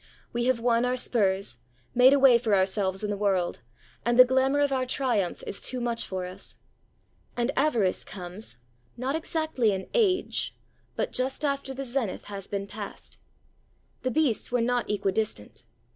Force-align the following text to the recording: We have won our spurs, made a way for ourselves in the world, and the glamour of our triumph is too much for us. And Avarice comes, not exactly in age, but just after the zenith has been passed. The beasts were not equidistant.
We 0.33 0.45
have 0.45 0.59
won 0.59 0.83
our 0.83 0.95
spurs, 0.95 1.57
made 1.93 2.11
a 2.11 2.17
way 2.17 2.39
for 2.39 2.55
ourselves 2.55 3.03
in 3.03 3.11
the 3.11 3.15
world, 3.17 3.61
and 4.03 4.17
the 4.17 4.25
glamour 4.25 4.59
of 4.59 4.71
our 4.71 4.83
triumph 4.87 5.43
is 5.45 5.61
too 5.61 5.79
much 5.79 6.07
for 6.07 6.25
us. 6.25 6.55
And 7.37 7.51
Avarice 7.55 8.03
comes, 8.03 8.57
not 8.97 9.15
exactly 9.15 9.71
in 9.73 9.87
age, 9.93 10.55
but 10.95 11.11
just 11.11 11.45
after 11.45 11.71
the 11.75 11.85
zenith 11.85 12.23
has 12.23 12.47
been 12.47 12.65
passed. 12.65 13.19
The 14.01 14.09
beasts 14.09 14.51
were 14.51 14.59
not 14.59 14.89
equidistant. 14.89 15.65